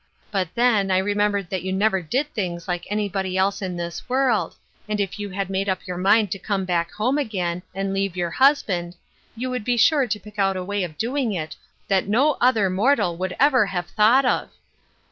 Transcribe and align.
But, 0.31 0.47
then, 0.55 0.89
I 0.89 0.97
remembered 0.97 1.51
that 1.51 1.61
yon 1.61 1.77
never 1.77 2.01
did 2.01 2.33
things 2.33 2.67
like 2.67 2.87
anybody 2.91 3.37
else 3.37 3.61
in 3.61 3.77
this 3.77 4.09
world, 4.09 4.55
and 4.89 4.99
if 4.99 5.19
you 5.19 5.29
had 5.29 5.47
made 5.47 5.69
up 5.69 5.85
your 5.85 5.97
mind 5.99 6.31
to 6.31 6.39
come 6.39 6.65
back 6.65 6.91
home 6.93 7.19
again, 7.19 7.61
and 7.75 7.93
leave 7.93 8.17
your 8.17 8.31
husband, 8.31 8.95
you 9.35 9.51
would 9.51 9.63
be 9.63 9.77
sure 9.77 10.07
to 10.07 10.19
pick 10.19 10.39
out 10.39 10.57
a 10.57 10.63
way 10.63 10.83
of 10.83 10.97
doing 10.97 11.33
it 11.33 11.55
that 11.87 12.07
no 12.07 12.37
other 12.41 12.67
mortal 12.67 13.15
would 13.17 13.35
ever 13.39 13.67
have 13.67 13.85
thought 13.85 14.25
of 14.25 14.49